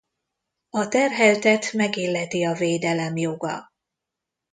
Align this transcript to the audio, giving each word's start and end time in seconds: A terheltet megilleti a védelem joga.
A 0.69 0.87
terheltet 0.87 1.73
megilleti 1.73 2.43
a 2.43 2.53
védelem 2.53 3.17
joga. 3.17 3.71